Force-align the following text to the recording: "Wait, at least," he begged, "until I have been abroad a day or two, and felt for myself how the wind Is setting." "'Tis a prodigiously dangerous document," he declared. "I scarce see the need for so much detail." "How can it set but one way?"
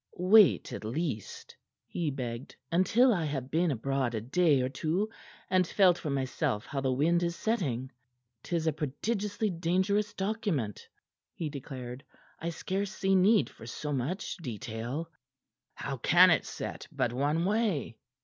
"Wait, 0.17 0.73
at 0.73 0.83
least," 0.83 1.55
he 1.85 2.09
begged, 2.09 2.55
"until 2.71 3.13
I 3.13 3.23
have 3.25 3.51
been 3.51 3.69
abroad 3.69 4.15
a 4.15 4.19
day 4.21 4.61
or 4.63 4.67
two, 4.67 5.11
and 5.47 5.67
felt 5.67 5.99
for 5.99 6.09
myself 6.09 6.65
how 6.65 6.81
the 6.81 6.91
wind 6.91 7.21
Is 7.21 7.35
setting." 7.35 7.91
"'Tis 8.41 8.65
a 8.65 8.73
prodigiously 8.73 9.51
dangerous 9.51 10.15
document," 10.15 10.87
he 11.35 11.49
declared. 11.51 12.03
"I 12.39 12.49
scarce 12.49 12.91
see 12.91 13.09
the 13.09 13.15
need 13.21 13.47
for 13.51 13.67
so 13.67 13.93
much 13.93 14.37
detail." 14.37 15.07
"How 15.75 15.97
can 15.97 16.31
it 16.31 16.45
set 16.47 16.87
but 16.91 17.13
one 17.13 17.45
way?" 17.45 17.99